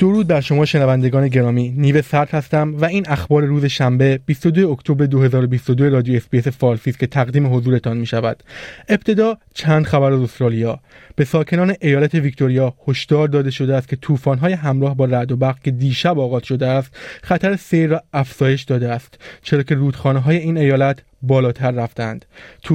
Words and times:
درود 0.00 0.26
بر 0.26 0.40
شما 0.40 0.64
شنوندگان 0.64 1.28
گرامی. 1.28 1.74
نیو 1.76 2.02
سرد 2.02 2.30
هستم 2.30 2.74
و 2.76 2.84
این 2.84 3.04
اخبار 3.08 3.44
روز 3.44 3.64
شنبه 3.64 4.20
22 4.26 4.70
اکتبر 4.70 5.06
2022 5.06 5.90
رادیو 5.90 6.16
SBS 6.16 6.48
فارسی 6.48 6.92
که 6.92 7.06
تقدیم 7.06 7.54
حضورتان 7.54 7.96
می 7.96 8.06
شود 8.06 8.42
ابتدا 8.88 9.36
چند 9.54 9.86
خبر 9.86 10.12
از 10.12 10.20
استرالیا. 10.20 10.80
به 11.16 11.24
ساکنان 11.24 11.74
ایالت 11.80 12.14
ویکتوریا 12.14 12.74
هشدار 12.88 13.28
داده 13.28 13.50
شده 13.50 13.74
است 13.74 13.88
که 13.88 13.96
طوفان‌های 13.96 14.52
همراه 14.52 14.96
با 14.96 15.04
رعد 15.04 15.32
و 15.32 15.36
برق 15.36 15.58
که 15.62 15.70
دیشب 15.70 16.18
آغاز 16.18 16.42
شده 16.44 16.66
است 16.66 16.96
خطر 17.22 17.56
سیر 17.56 17.90
را 17.90 18.02
افزایش 18.12 18.62
داده 18.62 18.88
است. 18.88 19.18
چرا 19.42 19.62
که 19.62 19.74
رودخانه 19.74 20.18
های 20.18 20.36
این 20.36 20.58
ایالت 20.58 20.98
بالاتر 21.22 21.70
رفتند. 21.70 22.24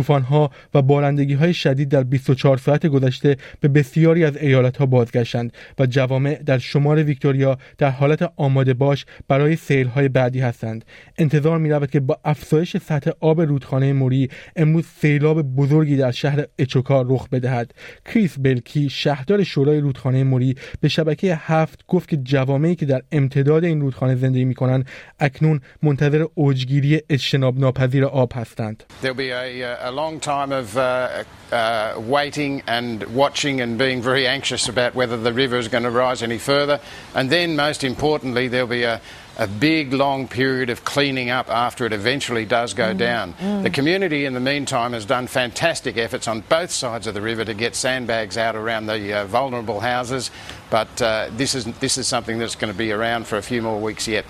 ها 0.09 0.52
و 0.73 0.81
بارندگی 0.81 1.34
های 1.34 1.53
شدید 1.53 1.90
در 1.90 2.03
24 2.03 2.58
ساعت 2.58 2.86
گذشته 2.86 3.38
به 3.59 3.67
بسیاری 3.67 4.26
از 4.26 4.38
ایالت 4.38 4.77
ها 4.77 4.86
بازگشتند 4.86 5.53
و 5.80 5.86
جوامع 5.86 6.40
در 6.45 6.58
شمال 6.58 7.00
ویکتوریا 7.00 7.58
در 7.77 7.89
حالت 7.89 8.31
آماده 8.36 8.73
باش 8.73 9.05
برای 9.27 9.55
سیل 9.55 9.88
های 9.88 10.09
بعدی 10.09 10.39
هستند. 10.39 10.86
انتظار 11.17 11.58
می 11.58 11.70
رود 11.70 11.91
که 11.91 12.00
با 12.00 12.20
افزایش 12.26 12.77
سطح 12.77 13.12
آب 13.20 13.41
رودخانه 13.41 13.94
موری 13.94 14.30
امروز 14.55 14.86
سیلاب 14.86 15.41
بزرگی 15.41 15.98
در 15.98 16.12
شهر 16.12 16.45
اچوکا 16.59 17.02
رخ 17.02 17.30
بدهد. 17.30 17.73
کریس 18.05 18.36
بلکی 18.39 18.89
شهردار 18.89 19.44
شورای 19.44 19.80
رودخانه 19.80 20.23
موری 20.23 20.55
به 20.81 20.88
شبکه 20.88 21.36
هفت 21.41 21.86
گفت 21.88 22.09
که 22.09 22.17
جوامعی 22.17 22.75
که 22.75 22.86
در 22.86 23.02
امتداد 23.12 23.64
این 23.64 23.81
رودخانه 23.81 24.16
زندگی 24.16 24.45
می 24.45 24.53
کنند 24.53 24.88
اکنون 25.19 25.62
منتظر 25.84 26.25
اوجگیری 26.34 27.02
اجتناب 27.09 27.59
ناپذیر 27.59 28.06
آب 28.06 28.34
President. 28.36 28.83
There'll 29.00 29.16
be 29.16 29.30
a, 29.30 29.64
uh, 29.64 29.89
a 29.89 29.94
long 29.94 30.19
time 30.19 30.52
of 30.52 30.75
uh, 30.75 31.23
uh, 31.53 31.94
waiting 31.97 32.64
and 32.67 33.02
watching 33.16 33.61
and 33.61 33.78
being 33.78 34.02
very 34.02 34.28
anxious 34.28 34.67
about 34.67 34.94
whether 34.94 35.16
the 35.16 35.31
river 35.31 35.58
is 35.58 35.69
going 35.69 35.86
to 35.86 35.89
rise 35.89 36.22
any 36.22 36.38
further. 36.38 36.81
And 37.13 37.30
then, 37.30 37.56
most 37.56 37.86
importantly, 37.86 38.50
there'll 38.50 38.67
be 38.67 38.83
a, 38.83 39.00
a 39.38 39.47
big, 39.47 39.94
long 39.94 40.28
period 40.28 40.69
of 40.69 40.83
cleaning 40.83 41.30
up 41.30 41.50
after 41.50 41.86
it 41.86 41.94
eventually 41.94 42.44
does 42.44 42.73
go 42.73 42.94
mm. 42.94 42.97
down. 42.97 43.33
Mm. 43.36 43.63
The 43.63 43.69
community, 43.69 44.25
in 44.25 44.33
the 44.33 44.41
meantime, 44.41 44.91
has 44.91 45.06
done 45.06 45.28
fantastic 45.28 45.95
efforts 45.95 46.28
on 46.28 46.41
both 46.41 46.72
sides 46.72 47.08
of 47.08 47.13
the 47.13 47.22
river 47.22 47.45
to 47.45 47.53
get 47.53 47.73
sandbags 47.73 48.38
out 48.38 48.58
around 48.58 48.88
the 48.88 49.13
uh, 49.13 49.25
vulnerable 49.28 49.80
houses, 49.80 50.30
but 50.69 51.02
uh, 51.02 51.30
this, 51.38 51.56
is, 51.56 51.63
this 51.80 51.97
is 51.97 52.06
something 52.06 52.38
that's 52.38 52.56
going 52.56 52.73
to 52.73 52.78
be 52.78 52.91
around 52.91 53.28
for 53.28 53.38
a 53.38 53.41
few 53.41 53.61
more 53.61 53.80
weeks 53.80 54.09
yet. 54.09 54.25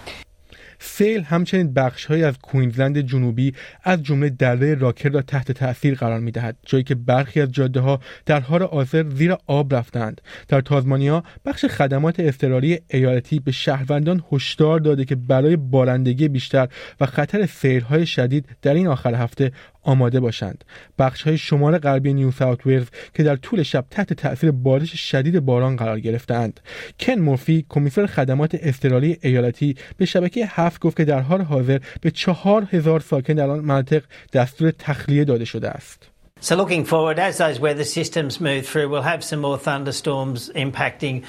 سیل 0.80 1.22
همچنین 1.22 1.74
بخشهایی 1.74 2.24
از 2.24 2.40
کوینزلند 2.40 3.00
جنوبی 3.00 3.54
از 3.84 4.04
جمله 4.04 4.30
دره 4.30 4.76
راکر 4.76 5.10
را 5.10 5.22
تحت 5.22 5.52
تاثیر 5.52 5.96
قرار 5.96 6.20
می 6.20 6.32
دهد 6.32 6.58
جایی 6.66 6.84
که 6.84 6.96
برخی 6.96 7.42
از 7.42 7.52
جاده 7.52 7.80
ها 7.80 8.00
در 8.26 8.40
حال 8.40 8.64
حاضر 8.64 9.10
زیر 9.10 9.36
آب 9.48 9.76
رفتند 9.76 10.22
در 10.48 10.62
تازمانیا 10.62 11.24
بخش 11.46 11.66
خدمات 11.66 12.20
اضطراری 12.20 12.80
ایالتی 12.88 13.40
به 13.40 13.52
شهروندان 13.52 14.24
هشدار 14.32 14.80
داده 14.80 15.06
که 15.06 15.16
برای 15.16 15.56
بارندگی 15.56 16.28
بیشتر 16.28 16.68
و 17.00 17.06
خطر 17.06 17.46
سیلهای 17.46 18.06
شدید 18.06 18.46
در 18.62 18.74
این 18.74 18.88
آخر 18.88 19.16
هفته 19.16 19.52
آماده 19.86 20.20
باشند. 20.20 20.64
بخش 21.00 21.22
های 21.22 21.38
شمال 21.38 21.78
غربی 21.78 22.14
نیو 22.14 22.32
ساوت 22.32 22.68
ولز 22.68 22.88
که 23.14 23.24
در 23.24 23.36
طول 23.36 23.64
شب 23.64 23.86
تحت 23.92 24.14
تاثیر 24.14 24.52
بارش 24.52 25.12
شدید 25.12 25.40
باران 25.40 25.76
قرار 25.76 26.00
گرفتند 26.00 26.60
کن 27.00 27.14
مورفی 27.14 27.66
کمیسر 27.70 28.06
خدمات 28.06 28.58
اضطراری 28.60 29.18
ایالتی 29.22 29.76
به 29.98 30.06
شبکه 30.06 30.46
هفت 30.46 30.82
گفت 30.82 30.98
که 30.98 31.06
در 31.06 31.20
حال 31.20 31.42
حاضر 31.42 31.80
به 32.02 32.12
چهار 32.12 32.68
هزار 32.72 33.00
ساکن 33.00 33.34
در 33.34 33.50
آن 33.50 33.60
مناطق 33.60 34.04
دستور 34.34 34.72
تخلیه 34.72 35.24
داده 35.24 35.46
شده 35.46 35.70
است. 35.70 36.10
So 36.42 36.56
looking 36.56 36.86
forward, 36.86 37.18
as 37.18 37.38
those 37.38 37.60
weather 37.60 37.86
systems 37.86 38.42
move 38.42 38.68
through, 38.68 38.90
we'll 38.90 39.10
have 39.14 39.24
some 39.24 39.40
more 39.40 39.58
thunderstorms 39.58 40.50
impacting 40.50 41.24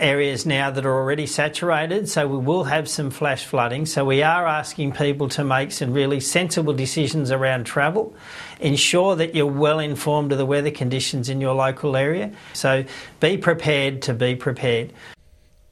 areas 0.00 0.44
now 0.46 0.70
that 0.70 0.84
are 0.84 0.94
already 0.94 1.26
saturated, 1.26 2.08
so 2.08 2.26
we 2.26 2.38
will 2.38 2.64
have 2.64 2.88
some 2.88 3.10
flash 3.10 3.44
flooding. 3.44 3.86
So 3.86 4.04
we 4.04 4.22
are 4.22 4.46
asking 4.46 4.92
people 4.92 5.28
to 5.30 5.44
make 5.44 5.72
some 5.72 5.92
really 5.92 6.20
sensible 6.20 6.72
decisions 6.72 7.30
around 7.30 7.64
travel. 7.64 8.14
Ensure 8.60 9.16
that 9.16 9.34
you're 9.34 9.46
well 9.46 9.78
informed 9.78 10.32
of 10.32 10.38
the 10.38 10.46
weather 10.46 10.70
conditions 10.70 11.28
in 11.28 11.40
your 11.40 11.54
local 11.54 11.96
area. 11.96 12.32
So 12.52 12.84
be 13.20 13.36
prepared 13.36 14.02
to 14.02 14.14
be 14.14 14.36
prepared. 14.36 14.92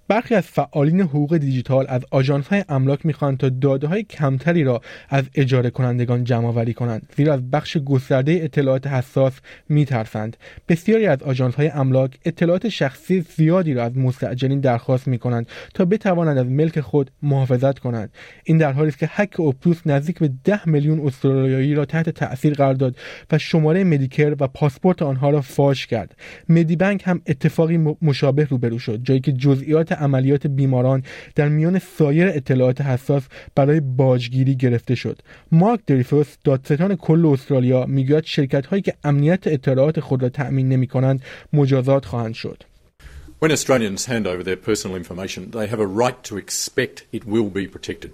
برخی 0.09 0.35
از 0.35 0.45
فعالین 0.45 1.01
حقوق 1.01 1.37
دیجیتال 1.37 1.87
از 1.89 2.03
آژانس 2.11 2.49
های 2.49 2.65
املاک 2.69 3.07
می‌خواهند 3.07 3.39
تا 3.39 3.49
داده 3.49 3.87
های 3.87 4.03
کمتری 4.03 4.65
را 4.65 4.81
از 5.09 5.25
اجاره 5.35 5.71
کنندگان 5.71 6.25
جمع 6.25 6.47
آوری 6.47 6.75
کنند 6.75 7.13
زیرا 7.17 7.35
از 7.35 7.51
بخش 7.51 7.77
گسترده 7.77 8.41
اطلاعات 8.43 8.87
حساس 8.87 9.33
میترسند. 9.69 10.37
بسیاری 10.69 11.07
از 11.07 11.23
آژانس 11.23 11.55
های 11.55 11.69
املاک 11.69 12.19
اطلاعات 12.25 12.69
شخصی 12.69 13.21
زیادی 13.21 13.75
را 13.75 13.85
از 13.85 13.97
مستاجرین 13.97 14.61
درخواست 14.61 15.09
می 15.09 15.19
کنند 15.19 15.47
تا 15.75 15.85
بتوانند 15.85 16.39
از 16.39 16.47
ملک 16.47 16.81
خود 16.81 17.11
محافظت 17.23 17.79
کنند. 17.79 18.11
این 18.45 18.59
در 18.59 18.73
حالی 18.73 18.89
است 18.89 18.99
که 18.99 19.11
حک 19.15 19.41
اوپروس 19.41 19.87
نزدیک 19.87 20.19
به 20.19 20.31
ده 20.45 20.69
میلیون 20.69 21.07
استرالیایی 21.07 21.75
را 21.75 21.85
تحت 21.85 22.11
تاثیر 22.11 22.55
قرار 22.55 22.75
داد 22.75 22.97
و 23.33 23.39
شماره 23.39 23.85
مدیکر 23.85 24.37
و 24.41 24.49
پاسپورت 24.49 25.03
آنها 25.03 25.31
را 25.31 25.41
فاش 25.41 25.87
کرد. 25.87 26.17
مدی 26.49 26.77
بانک 26.77 27.03
هم 27.05 27.23
اتفاقی 27.27 27.97
مشابه 28.03 28.45
روبرو 28.45 28.79
شد 28.79 29.01
جایی 29.03 29.21
که 29.21 29.33
جزئیات 29.33 29.92
عملیات 29.93 30.47
بیماران 30.47 31.03
در 31.35 31.49
میان 31.49 31.79
سایر 31.99 32.29
اطلاعات 32.29 32.81
حساس 32.81 33.23
برای 33.55 33.81
باجگیری 33.81 34.57
گرفته 34.57 34.95
شد 34.95 35.19
مارک 35.53 35.81
دریفوس 35.87 36.27
دادستان 36.45 36.97
کل 36.97 37.27
استرالیا 37.27 37.87
می‌گوید 37.87 38.25
شرکت 38.25 38.67
هایی 38.67 38.83
که 38.83 38.95
امنیت 39.05 39.47
اطلاعات 39.47 40.01
خود 40.01 40.23
را 40.23 40.29
تأمین 40.29 40.69
نمی 40.69 40.87
کنند 40.87 41.23
مجازات 41.53 42.05
خواهند 42.05 42.35
شد 42.35 42.65
When 43.43 43.51
Australians 43.51 44.07
hand 44.07 44.29
over 44.29 44.45
their 44.45 44.57
personal 44.57 44.97
information, 44.97 45.51
they 45.51 45.67
have 45.67 45.81
a 45.81 45.87
right 46.03 46.23
to 46.29 46.37
expect 46.37 46.97
it 47.11 47.25
will 47.25 47.51
be 47.51 47.67
protected. 47.67 48.13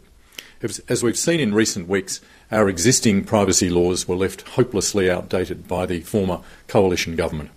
As 0.89 1.03
we've 1.03 1.19
seen 1.19 1.39
in 1.39 1.53
recent 1.53 1.87
weeks, 1.87 2.23
our 2.51 2.67
existing 2.69 3.25
privacy 3.25 3.69
laws 3.69 4.09
were 4.09 4.17
left 4.17 4.41
hopelessly 4.57 5.11
outdated 5.11 5.69
by 5.69 5.85
the 5.85 6.01
former 6.01 6.41
coalition 6.67 7.15
government. 7.15 7.51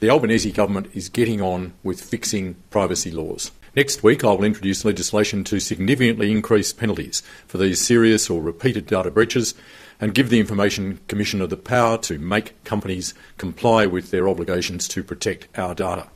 The 0.00 0.08
Albanese 0.10 0.52
government 0.52 0.88
is 0.94 1.08
getting 1.08 1.42
on 1.42 1.74
with 1.82 2.00
fixing 2.00 2.56
privacy 2.70 3.10
laws. 3.10 3.50
Next 3.76 4.02
week, 4.02 4.24
I 4.24 4.32
will 4.32 4.44
introduce 4.44 4.84
legislation 4.84 5.44
to 5.44 5.60
significantly 5.60 6.30
increase 6.30 6.72
penalties 6.72 7.22
for 7.46 7.58
these 7.58 7.80
serious 7.80 8.30
or 8.30 8.42
repeated 8.42 8.86
data 8.86 9.10
breaches 9.10 9.54
and 10.00 10.14
give 10.14 10.30
the 10.30 10.40
Information 10.40 11.00
Commissioner 11.08 11.46
the 11.46 11.56
power 11.56 11.98
to 11.98 12.18
make 12.18 12.62
companies 12.64 13.14
comply 13.36 13.86
with 13.86 14.10
their 14.10 14.28
obligations 14.28 14.88
to 14.88 15.02
protect 15.02 15.48
our 15.58 15.74
data. 15.74 16.08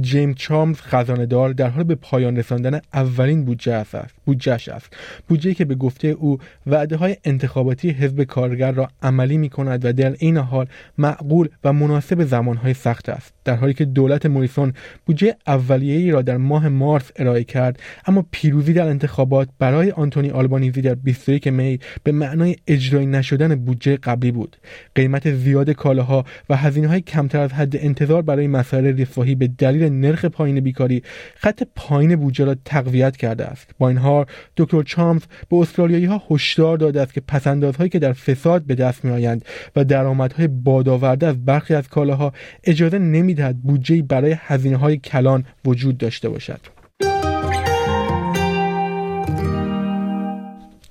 جیم 0.00 0.34
چامز 0.34 0.80
خزانه 0.80 1.26
دار 1.26 1.52
در 1.52 1.68
حال 1.68 1.84
به 1.84 1.94
پایان 1.94 2.36
رساندن 2.36 2.80
اولین 2.94 3.44
بودجه 3.44 3.72
است 3.72 4.14
بودجهش 4.24 4.68
است 4.68 4.96
بودجه 5.28 5.54
که 5.54 5.64
به 5.64 5.74
گفته 5.74 6.08
او 6.08 6.38
وعده 6.66 6.96
های 6.96 7.16
انتخاباتی 7.24 7.90
حزب 7.90 8.22
کارگر 8.22 8.72
را 8.72 8.88
عملی 9.02 9.38
می 9.38 9.48
کند 9.48 9.84
و 9.84 9.92
در 9.92 10.14
این 10.18 10.36
حال 10.36 10.66
معقول 10.98 11.48
و 11.64 11.72
مناسب 11.72 12.24
زمان 12.24 12.56
های 12.56 12.74
سخت 12.74 13.08
است. 13.08 13.32
در 13.44 13.56
حالی 13.56 13.74
که 13.74 13.84
دولت 13.84 14.26
موریسون 14.26 14.72
بودجه 15.06 15.36
اولیه‌ای 15.46 16.10
را 16.10 16.22
در 16.22 16.36
ماه 16.36 16.68
مارس 16.68 17.10
ارائه 17.16 17.44
کرد 17.44 17.80
اما 18.06 18.26
پیروزی 18.30 18.72
در 18.72 18.88
انتخابات 18.88 19.48
برای 19.58 19.90
آنتونی 19.90 20.30
آلبانیزی 20.30 20.80
در 20.80 20.94
21 20.94 21.46
می 21.46 21.78
به 22.04 22.12
معنای 22.12 22.56
اجرایی 22.66 23.06
نشدن 23.06 23.54
بودجه 23.54 23.96
قبلی 23.96 24.32
بود. 24.32 24.56
قیمت 24.94 25.34
زیاد 25.34 25.70
کالاها 25.70 26.24
و 26.48 26.56
هزینه 26.56 26.88
های 26.88 27.00
کمتر 27.00 27.40
از 27.40 27.52
حد 27.52 27.76
انتظار 27.76 28.22
برای 28.22 28.46
مسائل 28.46 29.00
رفاهی 29.00 29.34
به 29.34 29.46
دلیل 29.46 29.81
نرخ 29.88 30.24
پایین 30.24 30.60
بیکاری 30.60 31.02
خط 31.34 31.62
پایین 31.76 32.16
بودجه 32.16 32.44
را 32.44 32.56
تقویت 32.64 33.16
کرده 33.16 33.44
است. 33.44 33.70
با 33.78 33.88
این 33.88 33.98
حال 33.98 34.24
دکتر 34.56 34.82
چامز 34.82 35.22
به 35.48 35.56
استرالیایی 35.56 36.04
ها 36.04 36.22
هشدار 36.30 36.76
داده 36.76 37.00
است 37.00 37.14
که 37.14 37.20
پسندازهایی 37.20 37.90
که 37.90 37.98
در 37.98 38.12
فساد 38.12 38.62
به 38.62 38.74
دست 38.74 39.04
میآیند 39.04 39.44
و 39.76 39.84
درآمدهای 39.84 40.48
بادآورده 40.48 41.26
از 41.26 41.44
برخی 41.44 41.74
از 41.74 41.88
کالاها 41.88 42.32
اجازه 42.64 42.98
نمی‌دهد 42.98 43.56
بودجه 43.62 44.02
برای 44.02 44.36
هزینه 44.38 44.76
های 44.76 44.96
کلان 44.96 45.44
وجود 45.64 45.98
داشته 45.98 46.28
باشد. 46.28 46.81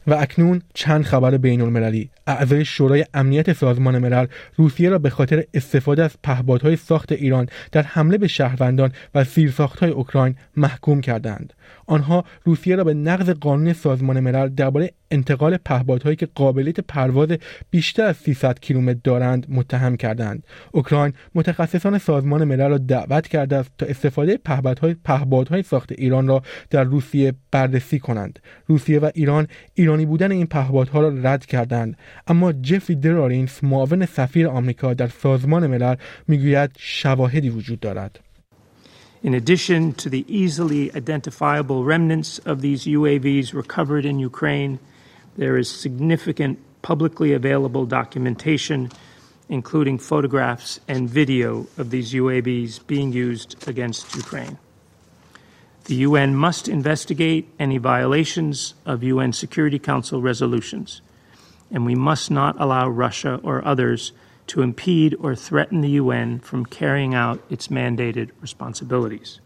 و 0.08 0.14
اکنون 0.14 0.62
چند 0.74 1.04
خبر 1.04 1.38
بین 1.38 1.62
المللی 1.62 2.10
اعضای 2.28 2.66
شورای 2.66 3.06
امنیت 3.14 3.54
سازمان 3.54 3.98
ملل 3.98 4.26
روسیه 4.56 4.90
را 4.90 5.00
به 5.00 5.10
خاطر 5.10 5.44
استفاده 5.54 6.04
از 6.04 6.16
پهپادهای 6.24 6.76
ساخت 6.76 7.12
ایران 7.12 7.48
در 7.72 7.82
حمله 7.82 8.18
به 8.18 8.28
شهروندان 8.28 8.92
و 9.16 9.24
زیرساختهای 9.24 9.92
اوکراین 9.92 10.36
محکوم 10.58 11.02
کردند. 11.02 11.54
آنها 11.86 12.26
روسیه 12.44 12.76
را 12.76 12.84
به 12.84 12.94
نقض 12.94 13.30
قانون 13.30 13.74
سازمان 13.74 14.20
ملل 14.20 14.50
درباره 14.50 14.92
انتقال 15.12 15.58
پهپادهایی 15.58 16.16
که 16.16 16.28
قابلیت 16.36 16.80
پرواز 16.80 17.30
بیشتر 17.70 18.04
از 18.04 18.18
300 18.18 18.60
کیلومتر 18.60 19.00
دارند 19.04 19.46
متهم 19.50 19.98
کردند. 19.98 20.44
اوکراین 20.72 21.14
متخصصان 21.36 21.98
سازمان 21.98 22.44
ملل 22.44 22.70
را 22.70 22.78
دعوت 22.78 23.28
کرده 23.28 23.56
است 23.56 23.70
تا 23.78 23.86
استفاده 23.86 24.38
پهپادهای 24.38 24.96
پهپادهای 25.04 25.64
ساخت 25.64 25.92
ایران 25.92 26.28
را 26.28 26.42
در 26.70 26.84
روسیه 26.84 27.34
بررسی 27.52 28.00
کنند. 28.00 28.40
روسیه 28.68 29.00
و 29.00 29.10
ایران 29.14 29.48
ایرانی 29.74 30.06
بودن 30.06 30.32
این 30.32 30.48
پهپادها 30.48 31.02
را 31.02 31.10
رد 31.24 31.46
کردند. 31.46 31.98
اما 32.28 32.52
جفری 32.54 32.96
درارینس 32.96 33.64
معاون 33.64 34.06
سفیر 34.06 34.48
آمریکا 34.48 34.94
در 34.94 35.08
سازمان 35.08 35.68
ملل 35.68 35.96
می‌گوید 36.28 36.72
شواهدی 36.78 37.50
وجود 37.50 37.80
دارد. 37.80 38.20
In 39.24 39.36
addition 39.36 39.94
to 39.94 40.10
the 40.10 40.26
easily 40.28 40.92
identifiable 40.96 41.84
remnants 41.84 42.40
of 42.40 42.62
these 42.62 42.86
UAVs 42.86 43.54
recovered 43.54 44.04
in 44.04 44.18
Ukraine, 44.18 44.80
there 45.38 45.58
is 45.58 45.70
significant 45.70 46.60
publicly 46.82 47.34
available 47.34 47.86
documentation, 47.86 48.92
including 49.50 49.98
photographs 49.98 50.80
and 50.88 51.10
video 51.10 51.68
of 51.78 51.90
these 51.90 52.14
UAVs 52.14 52.86
being 52.88 53.12
used 53.14 53.68
against 53.68 54.16
Ukraine. 54.16 54.58
The 55.86 55.96
UN 55.96 56.36
must 56.36 56.68
investigate 56.68 57.50
any 57.60 57.78
violations 57.78 58.76
of 58.86 59.04
UN 59.04 59.34
Security 59.34 59.80
Council 59.80 60.22
resolutions, 60.22 61.02
and 61.72 61.86
we 61.86 61.96
must 61.96 62.30
not 62.30 62.60
allow 62.60 62.88
Russia 62.88 63.40
or 63.44 63.66
others 63.66 64.12
to 64.48 64.62
impede 64.62 65.16
or 65.20 65.36
threaten 65.36 65.82
the 65.82 65.92
UN 65.92 66.40
from 66.40 66.66
carrying 66.66 67.14
out 67.14 67.42
its 67.50 67.70
mandated 67.70 68.30
responsibilities. 68.42 69.40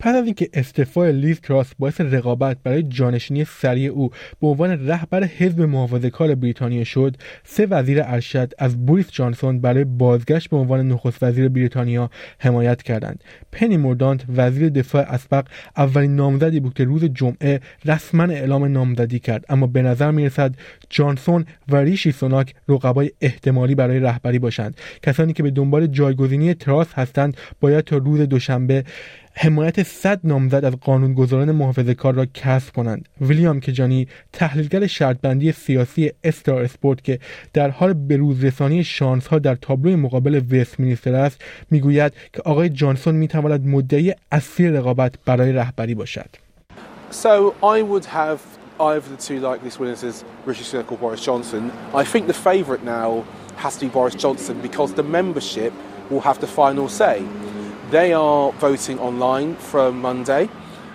پس 0.00 0.14
از 0.14 0.24
اینکه 0.24 0.48
استعفای 0.54 1.12
لیز 1.12 1.40
تراس 1.40 1.72
باعث 1.78 2.00
رقابت 2.00 2.56
برای 2.64 2.82
جانشینی 2.82 3.44
سریع 3.44 3.90
او 3.90 4.10
به 4.40 4.46
عنوان 4.46 4.88
رهبر 4.88 5.24
حزب 5.24 5.60
محافظه 5.60 6.10
کار 6.10 6.34
بریتانیا 6.34 6.84
شد 6.84 7.16
سه 7.44 7.66
وزیر 7.66 8.02
ارشد 8.04 8.52
از 8.58 8.86
بوریس 8.86 9.10
جانسون 9.10 9.60
برای 9.60 9.84
بازگشت 9.84 10.50
به 10.50 10.56
عنوان 10.56 10.88
نخست 10.88 11.22
وزیر 11.22 11.48
بریتانیا 11.48 12.10
حمایت 12.38 12.82
کردند. 12.82 13.24
پنی 13.52 13.76
موردانت 13.76 14.24
وزیر 14.36 14.68
دفاع 14.68 15.02
اسبق 15.02 15.46
اولین 15.76 16.16
نامزدی 16.16 16.60
بود 16.60 16.74
که 16.74 16.84
روز 16.84 17.04
جمعه 17.04 17.60
رسما 17.84 18.24
اعلام 18.24 18.64
نامزدی 18.64 19.18
کرد. 19.18 19.44
اما 19.48 19.66
به 19.66 19.82
نظر 19.82 20.10
می‌رسد 20.10 20.54
جانسون 20.90 21.44
و 21.68 21.76
ریشی 21.76 22.12
سوناک 22.12 22.54
رقبای 22.68 23.10
احتمالی 23.20 23.74
برای 23.74 24.00
رهبری 24.00 24.38
باشند. 24.38 24.76
کسانی 25.02 25.32
که 25.32 25.42
به 25.42 25.50
دنبال 25.50 25.86
جایگزینی 25.86 26.54
تراس 26.54 26.92
هستند 26.94 27.36
باید 27.60 27.84
تا 27.84 27.96
روز 27.96 28.20
دوشنبه 28.20 28.84
حمایت 29.34 29.82
صد 29.82 30.20
نامزد 30.24 30.64
از 30.64 30.76
قانونگذاران 30.80 31.52
محافظه 31.52 31.94
کار 31.94 32.14
را 32.14 32.26
کسب 32.34 32.74
کنند 32.74 33.08
ویلیام 33.20 33.60
کجانی 33.60 34.08
تحلیلگر 34.32 34.86
شرطبندی 34.86 35.52
سیاسی 35.52 36.12
استار 36.24 36.62
اسپورت 36.62 37.04
که 37.04 37.18
در 37.52 37.70
حال 37.70 37.92
بروز 37.92 38.44
رسانی 38.44 38.84
شانس 38.84 39.26
ها 39.26 39.38
در 39.38 39.54
تابلوی 39.54 39.96
مقابل 39.96 40.42
وستمینستر 40.50 41.14
است 41.14 41.40
می‌گوید 41.70 42.12
که 42.32 42.42
آقای 42.44 42.68
جانسون 42.68 43.14
می‌تواند 43.14 43.66
مدعی 43.66 44.14
اصلی 44.32 44.68
رقابت 44.68 45.14
برای 45.24 45.52
رهبری 45.52 45.94
باشد 45.94 46.30
So 47.10 47.54
I 47.76 47.82
would 47.82 48.04
have 48.04 48.40
either 48.80 49.08
the 49.16 49.22
two 49.28 49.40
likely 49.40 49.70
winners 49.80 50.04
as 50.04 50.24
Rishi 50.46 50.64
Sunak 50.64 50.90
or 50.92 50.98
Boris 50.98 51.22
Johnson. 51.24 51.72
I 51.92 52.04
think 52.04 52.26
the 52.26 52.40
favourite 52.50 52.84
now 52.84 53.24
has 53.56 53.74
to 53.78 53.86
be 53.86 53.88
Boris 53.88 54.14
Johnson 54.14 54.60
because 54.68 54.94
the 54.94 55.02
membership 55.02 55.72
will 56.10 56.20
have 56.20 56.38
the 56.40 56.46
final 56.46 56.88
say. 56.88 57.16
They 57.91 58.13
are 58.13 58.51
voting 58.53 58.97
online 58.99 59.55
from 59.55 60.01
Monday, 60.01 60.49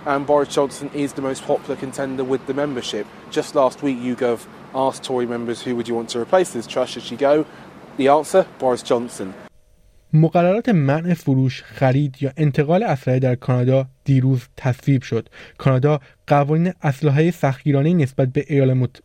and 0.05 0.25
Boris 0.25 0.49
Johnson 0.55 0.89
is 0.93 1.13
the 1.13 1.21
most 1.21 1.41
popular 1.51 1.75
contender 1.75 2.23
with 2.23 2.41
the 2.47 2.53
membership. 2.53 3.05
Just 3.37 3.55
last 3.55 3.77
week, 3.83 3.97
YouGov 4.07 4.39
asked 4.73 5.03
Tory 5.03 5.25
members 5.25 5.61
who 5.61 5.75
would 5.75 5.87
you 5.87 5.95
want 5.95 6.09
to 6.09 6.19
replace 6.19 6.49
this 6.51 6.67
trust 6.67 6.93
should 6.93 7.03
she 7.03 7.15
go. 7.15 7.45
The 7.97 8.07
answer, 8.07 8.45
Boris 8.59 8.83
Johnson. 8.83 9.33
مقررات 10.13 10.69
منع 10.69 11.13
فروش، 11.13 11.63
خرید 11.63 12.17
یا 12.21 12.31
انتقال 12.37 12.83
اسلحه 12.83 13.19
در 13.19 13.35
کانادا 13.35 13.85
دیروز 14.03 14.47
تصویب 14.57 15.03
شد. 15.03 15.29
کانادا 15.57 15.99
قوانین 16.26 16.72
اسلحه 16.82 17.30
سختگیرانه 17.30 17.94
نسبت 17.94 18.28
به 18.28 18.44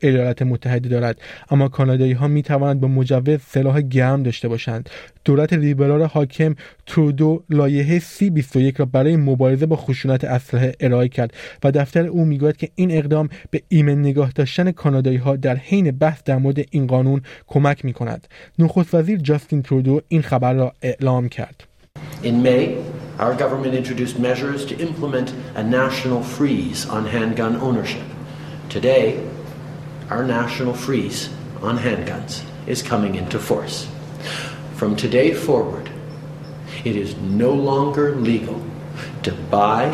ایالات 0.02 0.42
متحده 0.42 0.90
دارد. 0.90 1.22
اما 1.50 1.68
کانادایی 1.68 2.14
ها 2.14 2.28
می 2.28 2.44
توانند 2.44 2.80
با 2.80 2.88
مجوز 2.88 3.42
سلاح 3.42 3.82
گرم 3.82 4.24
داشته 4.24 4.48
باشند. 4.48 4.90
دولت 5.26 5.54
لیبرال 5.54 6.04
حاکم 6.04 6.56
ترودو 6.86 7.44
لایحه 7.50 8.00
سی 8.00 8.30
21 8.30 8.76
را 8.80 8.86
برای 8.86 9.16
مبارزه 9.16 9.66
با 9.66 9.76
خشونت 9.76 10.24
اسلحه 10.24 10.74
ارائه 10.80 11.08
کرد 11.08 11.34
و 11.64 11.72
دفتر 11.72 12.06
او 12.06 12.26
می‌گوید 12.26 12.58
که 12.58 12.70
این 12.76 12.92
اقدام 12.92 13.30
به 13.52 13.62
ایمن 13.70 14.00
نگاه 14.00 14.32
داشتن 14.32 14.72
کانادایی 14.72 15.18
ها 15.18 15.36
در 15.36 15.56
حین 15.56 15.92
بحث 15.92 16.24
در 16.24 16.38
مورد 16.38 16.60
این 16.72 16.88
قانون 16.88 17.22
کمک 17.48 17.86
می 17.86 17.94
کند 17.94 18.28
نخست 18.60 18.96
وزیر 18.96 19.18
جاستین 19.18 19.62
ترودو 19.62 20.02
این 20.08 20.22
خبر 20.22 20.54
را 20.54 20.74
اعلام 20.82 21.30
کرد. 21.30 21.71
In 22.23 22.43
May, 22.43 22.83
our 23.19 23.35
government 23.35 23.75
introduced 23.75 24.19
measures 24.19 24.65
to 24.67 24.77
implement 24.79 25.33
a 25.55 25.63
national 25.63 26.23
freeze 26.23 26.89
on 26.89 27.07
handgun 27.07 27.57
ownership. 27.57 28.05
Today, 28.69 29.25
our 30.11 30.25
national 30.25 30.75
freeze 30.75 31.31
on 31.63 31.79
handguns 31.79 32.43
is 32.67 32.83
coming 32.83 33.15
into 33.15 33.39
force. 33.39 33.89
From 34.75 34.97
today 34.97 35.33
forward, 35.35 35.91
it 36.85 36.97
is 36.97 37.17
no 37.17 37.53
longer 37.53 38.15
legal 38.17 38.61
to 39.23 39.33
buy, 39.51 39.91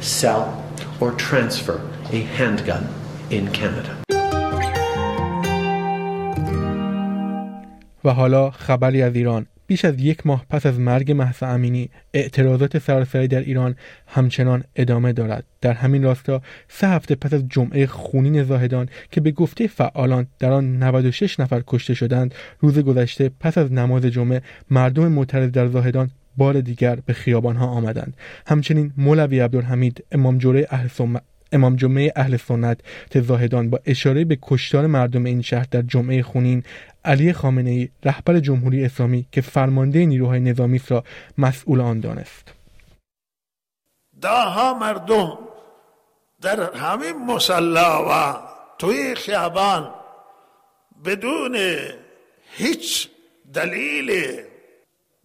sell, 0.00 0.64
or 1.00 1.12
transfer 1.12 1.80
a 2.12 2.20
handgun 2.38 2.88
in 3.30 3.50
Canada. 3.52 3.96
و 8.04 8.10
حالا 8.10 8.50
خبری 8.50 9.02
از 9.02 9.16
ایران 9.16 9.46
بیش 9.69 9.85
از 9.85 10.01
یک 10.01 10.27
ماه 10.27 10.45
پس 10.49 10.65
از 10.65 10.79
مرگ 10.79 11.11
محسا 11.11 11.47
امینی 11.47 11.89
اعتراضات 12.13 12.77
سراسری 12.77 13.27
در 13.27 13.39
ایران 13.39 13.75
همچنان 14.07 14.63
ادامه 14.75 15.13
دارد. 15.13 15.43
در 15.61 15.73
همین 15.73 16.03
راستا 16.03 16.41
سه 16.67 16.87
هفته 16.87 17.15
پس 17.15 17.33
از 17.33 17.43
جمعه 17.49 17.85
خونین 17.85 18.43
زاهدان 18.43 18.89
که 19.11 19.21
به 19.21 19.31
گفته 19.31 19.67
فعالان 19.67 20.27
در 20.39 20.51
آن 20.51 20.83
96 20.83 21.39
نفر 21.39 21.63
کشته 21.67 21.93
شدند 21.93 22.35
روز 22.59 22.79
گذشته 22.79 23.31
پس 23.39 23.57
از 23.57 23.71
نماز 23.73 24.05
جمعه 24.05 24.41
مردم 24.71 25.07
معترض 25.07 25.51
در 25.51 25.67
زاهدان 25.67 26.11
بار 26.37 26.61
دیگر 26.61 26.95
به 27.05 27.13
خیابان 27.13 27.55
ها 27.55 27.67
آمدند. 27.67 28.17
همچنین 28.47 28.93
مولوی 28.97 29.39
عبدالحمید 29.39 30.03
امام 30.11 30.37
جوره 30.37 30.67
اهل 30.69 30.87
امام 31.51 31.75
جمعه 31.75 32.13
اهل 32.15 32.37
سنت 32.37 32.79
زاهدان 33.15 33.69
با 33.69 33.79
اشاره 33.85 34.25
به 34.25 34.37
کشتار 34.41 34.87
مردم 34.87 35.23
این 35.23 35.41
شهر 35.41 35.65
در 35.71 35.81
جمعه 35.81 36.23
خونین 36.23 36.63
علی 37.05 37.33
خامنه 37.33 37.69
ای 37.69 37.89
رهبر 38.03 38.39
جمهوری 38.39 38.85
اسلامی 38.85 39.25
که 39.31 39.41
فرمانده 39.41 40.05
نیروهای 40.05 40.39
نظامی 40.39 40.81
را 40.87 41.03
مسئول 41.37 41.81
آن 41.81 41.99
دانست. 41.99 42.53
داها 44.21 44.73
مردم 44.73 45.37
در 46.41 46.73
همین 46.75 47.25
مسلا 47.25 48.05
و 48.09 48.35
توی 48.77 49.15
خیابان 49.15 49.93
بدون 51.05 51.57
هیچ 52.51 53.09
دلیل 53.53 54.41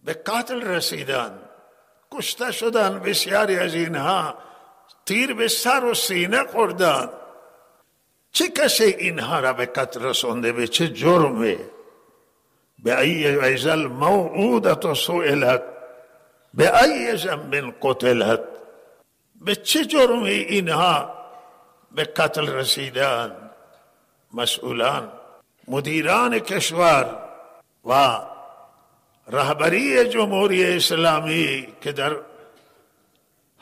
به 0.03 0.13
قتل 0.13 0.61
رسیدن 0.61 1.39
کشته 2.11 2.51
شدن 2.51 2.99
بسیاری 2.99 3.57
از 3.57 3.73
اینها 3.73 4.35
تیر 5.05 5.33
به 5.33 5.47
سر 5.47 5.83
و 5.83 5.93
سینه 5.93 6.43
خوردن. 6.43 7.09
چه 8.31 8.47
کسی 8.47 8.83
اینها 8.83 9.39
را 9.39 9.53
به 9.53 9.65
قتل 9.65 10.03
رسونده 10.03 10.51
به 10.51 10.67
چه 10.67 10.87
جرمه؟ 10.87 11.57
به 12.83 12.99
ای 12.99 13.37
ویزل 13.37 13.87
موعودت 13.87 14.85
و 14.85 14.95
سئلت. 14.95 15.63
به 16.53 16.83
ای 16.83 17.17
زنب 17.17 17.73
قتلت. 17.81 18.39
به 19.41 19.55
چه 19.55 19.85
جرمی 19.85 20.29
اینها 20.29 21.13
به 21.91 22.03
قتل 22.03 22.47
رسیدن؟ 22.47 23.51
مسئولان 24.33 25.11
مدیران 25.67 26.39
کشور 26.39 27.17
و 27.85 28.19
رهبری 29.27 30.07
جمهوری 30.07 30.75
اسلامی 30.75 31.67
که 31.81 31.91
در 31.91 32.15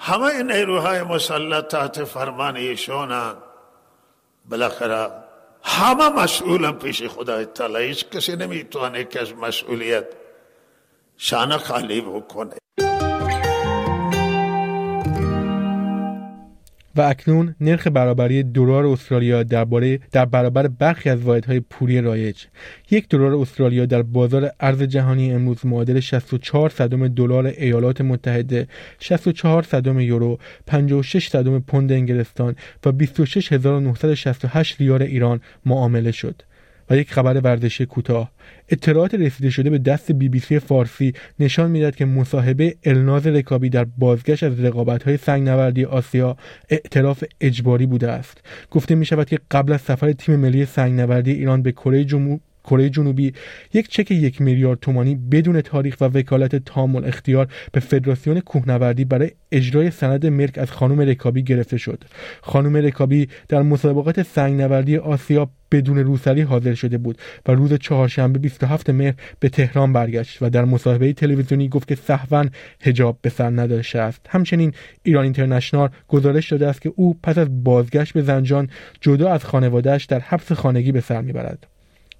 همه 0.06 0.44
نیروهای 0.44 1.04
مسلط 1.04 1.68
تحت 1.68 2.04
فرمان 2.04 2.58
ایشونند 2.58 3.38
بالاخره 4.50 5.12
همه 5.64 6.10
مسئولم 6.10 6.80
پیش 6.80 7.04
خدای 7.04 7.46
تعالی. 7.46 7.88
هیچ 7.88 8.10
کسی 8.10 8.36
نمی‌تونه 8.36 9.04
که 9.04 9.22
از 9.22 9.34
مسئولیت 9.34 10.06
شانه 11.18 11.58
خالی 11.58 12.02
بکنه. 12.02 12.56
و 16.96 17.02
اکنون 17.02 17.56
نرخ 17.62 17.88
برابری 17.88 18.44
دلار 18.44 18.86
استرالیا 18.86 19.44
درباره 19.44 20.00
در 20.12 20.26
برابر 20.26 20.68
برخی 20.68 21.10
از 21.10 21.22
واحدهای 21.22 21.60
پولی 21.60 22.02
رایج. 22.02 22.46
یک 22.92 23.08
دلار 23.10 23.36
استرالیا 23.36 23.86
در 23.86 24.02
بازار 24.02 24.52
ارز 24.60 24.82
جهانی 24.82 25.34
امروز 25.34 25.66
معادل 25.66 26.00
64 26.00 26.70
صدم 26.70 27.08
دلار 27.08 27.46
ایالات 27.46 28.02
متحده 28.02 28.68
64 29.00 29.64
صدم 29.64 30.00
یورو 30.00 30.38
56 30.68 31.28
صدم 31.30 31.60
پوند 31.60 31.92
انگلستان 31.92 32.56
و 32.86 32.92
26968 32.92 34.82
ریال 34.82 35.02
ایران 35.02 35.42
معامله 35.66 36.12
شد. 36.12 36.42
و 36.90 36.98
یک 36.98 37.12
خبر 37.12 37.42
ورزشی 37.44 37.86
کوتاه. 37.86 38.32
اطلاعات 38.70 39.14
رسیده 39.14 39.50
شده 39.50 39.70
به 39.70 39.78
دست 39.78 40.12
بی 40.12 40.30
بی 40.30 40.40
سی 40.40 40.60
فارسی 40.60 41.14
نشان 41.40 41.72
می‌دهد 41.72 41.96
که 41.96 42.06
مصاحبه 42.06 42.76
الناز 42.84 43.28
رکابی 43.28 43.70
در 43.70 43.86
بازگشت 43.98 44.44
از 44.44 44.60
رقابت 44.60 45.04
های 45.04 45.18
سنگ 45.18 45.50
نوردی 45.50 45.86
آسیا 45.86 46.38
اعتراف 46.70 47.24
اجباری 47.42 47.86
بوده 47.86 48.12
است. 48.12 48.42
گفته 48.72 48.96
می 48.96 49.06
شود 49.06 49.30
که 49.30 49.40
قبل 49.52 49.74
از 49.74 49.82
سفر 49.82 50.12
تیم 50.12 50.36
ملی 50.36 50.66
سنگ 50.66 51.00
نوردی 51.00 51.32
ایران 51.32 51.62
به 51.62 51.72
کره 51.72 52.04
جمهور 52.04 52.40
کره 52.64 52.90
جنوبی 52.90 53.34
یک 53.74 53.88
چک 53.88 54.12
یک 54.12 54.42
میلیارد 54.42 54.80
تومانی 54.80 55.16
بدون 55.16 55.62
تاریخ 55.62 55.98
و 56.02 56.06
وکالت 56.06 56.56
تام 56.56 56.96
اختیار 56.96 57.48
به 57.72 57.80
فدراسیون 57.80 58.40
کوهنوردی 58.40 59.06
برای 59.06 59.32
اجرای 59.52 59.92
سند 59.92 60.26
ملک 60.26 60.58
از 60.58 60.72
خانم 60.72 61.02
رکابی 61.02 61.44
گرفته 61.44 61.78
شد. 61.78 62.04
خانم 62.42 62.78
رکابی 62.78 63.28
در 63.50 63.62
مسابقات 63.62 64.24
سنگ 64.24 64.62
نوردی 64.62 64.98
آسیا 64.98 65.50
بدون 65.74 65.98
روسری 65.98 66.42
حاضر 66.42 66.74
شده 66.74 66.98
بود 66.98 67.18
و 67.46 67.52
روز 67.52 67.74
چهارشنبه 67.74 68.40
27 68.40 68.90
مهر 68.90 69.14
به 69.40 69.50
تهران 69.50 69.94
برگشت 69.94 70.42
و 70.42 70.50
در 70.50 70.66
مصاحبه 70.66 71.14
تلویزیونی 71.14 71.70
گفت 71.70 71.88
که 71.88 71.96
سهوا 71.96 72.46
حجاب 72.82 73.18
به 73.22 73.30
سر 73.30 73.50
نداشته 73.50 74.00
است. 74.00 74.26
همچنین 74.30 74.74
ایران 75.04 75.24
اینترنشنال 75.24 75.90
گزارش 76.08 76.52
داده 76.52 76.68
است 76.68 76.82
که 76.82 76.94
او 76.96 77.20
پس 77.24 77.38
از 77.38 77.64
بازگشت 77.64 78.14
به 78.14 78.22
زنجان 78.22 78.70
جدا 79.02 79.32
از 79.32 79.46
خانوادهش 79.46 80.06
در 80.06 80.20
حبس 80.20 80.52
خانگی 80.52 80.92
به 80.92 81.02
سر 81.02 81.22
می‌برد. 81.22 81.68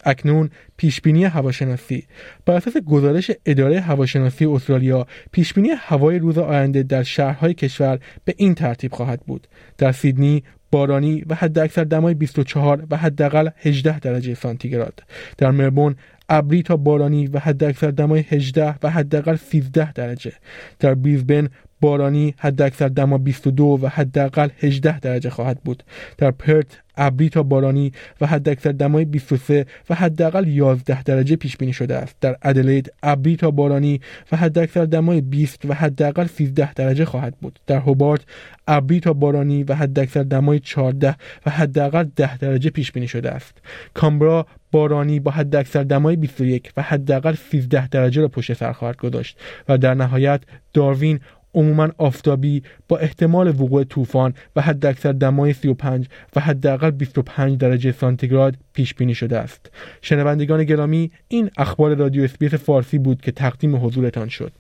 اکنون 0.06 0.50
پیشبینی 0.78 1.26
هواشناسی. 1.26 2.08
بر 2.46 2.54
اساس 2.54 2.78
گزارش 2.78 3.32
اداره 3.46 3.80
هواشناسی 3.80 4.46
استرالیا 4.46 5.08
پیشبینی 5.32 5.70
هوای 5.78 6.20
روز 6.20 6.38
آینده 6.38 6.84
در 6.84 7.04
شهرهای 7.04 7.54
کشور 7.54 8.00
به 8.26 8.34
این 8.38 8.56
ترتیب 8.56 8.94
خواهد 8.94 9.22
بود. 9.22 9.48
در 9.78 9.92
سیدنی 9.92 10.44
بارانی 10.74 11.24
و 11.30 11.36
حداکثر 11.36 11.84
دمای 11.84 12.14
24 12.14 12.84
و 12.90 12.98
حداقل 12.98 13.50
18 13.58 14.00
درجه 14.00 14.34
سانتیگراد. 14.34 15.04
در 15.38 15.52
مربون 15.52 15.96
ابری 16.30 16.64
تا 16.64 16.78
بارانی 16.78 17.28
و 17.28 17.40
حداکثر 17.40 17.92
دمای 17.92 18.22
18 18.22 18.76
و 18.84 18.90
حداقل 18.90 19.36
13 19.36 19.94
درجه. 19.94 20.34
در 20.80 20.94
بریزبن 20.94 21.50
بارانی 21.82 22.36
حداکثر 22.38 22.88
دما 22.88 23.18
22 23.18 23.80
و 23.82 23.88
حداقل 23.88 24.50
18 24.60 25.00
درجه 25.00 25.30
خواهد 25.30 25.60
بود. 25.64 25.84
در 26.18 26.32
پرت 26.32 26.83
ابری 26.98 27.30
تا 27.30 27.44
بارانی 27.44 27.92
و 28.22 28.28
حداکثر 28.28 28.72
دمای 28.72 29.06
23 29.06 29.66
و 29.90 29.96
حداقل 29.96 30.48
11 30.48 31.04
درجه 31.04 31.36
پیش 31.36 31.58
بینی 31.58 31.74
شده 31.74 31.96
است. 31.96 32.16
در 32.22 32.38
ادلید 32.42 32.94
ابری 33.04 33.36
تا 33.36 33.52
بارانی 33.52 34.02
و 34.32 34.38
حداکثر 34.38 34.86
دمای 34.86 35.22
20 35.22 35.66
و 35.66 35.74
حداقل 35.74 36.28
13 36.28 36.74
درجه 36.74 37.06
خواهد 37.06 37.36
بود. 37.42 37.60
در 37.68 37.78
هوبارت 37.78 38.22
ابری 38.68 39.00
تا 39.00 39.14
بارانی 39.14 39.64
و 39.64 39.76
حداکثر 39.76 40.24
دمای 40.24 40.60
14 40.60 41.16
و 41.46 41.52
حداقل 41.52 42.04
10 42.16 42.38
درجه 42.38 42.70
پیش 42.70 42.92
بینی 42.92 43.08
شده 43.08 43.32
است. 43.32 43.58
کامبرا 43.94 44.48
بارانی 44.72 45.20
با 45.20 45.32
حداکثر 45.32 45.84
دمای 45.84 46.16
21 46.16 46.72
و 46.78 46.82
حداقل 46.82 47.36
13 47.36 47.88
درجه 47.88 48.22
را 48.22 48.28
پشت 48.28 48.54
سر 48.54 48.72
خواهد 48.72 48.98
گذاشت 48.98 49.38
و 49.70 49.78
در 49.78 49.94
نهایت 49.94 50.42
داروین 50.74 51.20
عموما 51.54 51.90
آفتابی 51.98 52.64
با 52.88 52.98
احتمال 52.98 53.48
وقوع 53.48 53.84
طوفان 53.84 54.34
و 54.56 54.62
حداکثر 54.62 55.12
دمای 55.12 55.54
35 55.54 56.08
و 56.36 56.40
حداقل 56.40 56.92
25 56.92 57.58
درجه 57.58 57.92
سانتیگراد 57.92 58.56
پیش 58.74 58.94
بینی 58.94 59.16
شده 59.16 59.38
است. 59.38 59.72
شنوندگان 60.02 60.64
گرامی 60.64 61.12
این 61.28 61.50
اخبار 61.58 61.96
رادیو 61.96 62.24
SBS 62.24 62.54
فارسی 62.54 62.98
بود 62.98 63.22
که 63.22 63.32
تقدیم 63.32 63.86
حضورتان 63.86 64.30
شد. 64.30 64.52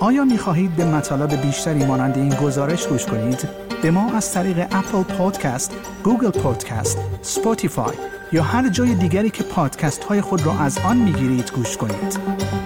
آیا 0.00 0.24
می 0.24 0.38
خواهید 0.38 0.76
به 0.76 0.84
مطالب 0.84 1.42
بیشتری 1.42 1.84
مانند 1.84 2.18
این 2.18 2.34
گزارش 2.34 2.86
گوش 2.86 3.06
کنید؟ 3.06 3.48
به 3.82 3.90
ما 3.90 4.16
از 4.16 4.34
طریق 4.34 4.58
اپل 4.58 5.02
پادکست، 5.02 5.76
گوگل 6.04 6.30
پادکست، 6.30 6.98
سپوتیفای 7.22 7.94
یا 8.32 8.42
هر 8.42 8.68
جای 8.68 8.94
دیگری 8.94 9.30
که 9.30 9.44
پادکست 9.44 10.04
های 10.04 10.20
خود 10.20 10.46
را 10.46 10.58
از 10.58 10.78
آن 10.78 10.96
می 10.96 11.12
گیرید 11.12 11.50
گوش 11.54 11.76
کنید؟ 11.76 12.61